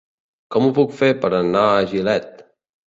[0.55, 2.47] Com ho puc fer per anar a Gilet?